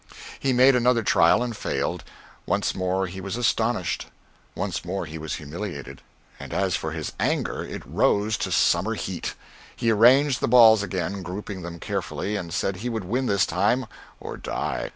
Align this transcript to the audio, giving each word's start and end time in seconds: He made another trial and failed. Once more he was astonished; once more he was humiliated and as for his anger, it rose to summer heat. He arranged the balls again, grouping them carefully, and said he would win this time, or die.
He 0.39 0.51
made 0.51 0.75
another 0.75 1.03
trial 1.03 1.43
and 1.43 1.55
failed. 1.55 2.03
Once 2.47 2.73
more 2.73 3.05
he 3.05 3.21
was 3.21 3.37
astonished; 3.37 4.07
once 4.55 4.83
more 4.83 5.05
he 5.05 5.19
was 5.19 5.35
humiliated 5.35 6.01
and 6.39 6.51
as 6.53 6.75
for 6.75 6.89
his 6.91 7.11
anger, 7.19 7.63
it 7.63 7.85
rose 7.85 8.35
to 8.37 8.51
summer 8.51 8.95
heat. 8.95 9.35
He 9.75 9.91
arranged 9.91 10.39
the 10.39 10.47
balls 10.47 10.81
again, 10.81 11.21
grouping 11.21 11.61
them 11.61 11.79
carefully, 11.79 12.35
and 12.35 12.51
said 12.51 12.77
he 12.77 12.89
would 12.89 13.03
win 13.03 13.27
this 13.27 13.45
time, 13.45 13.85
or 14.19 14.37
die. 14.37 14.89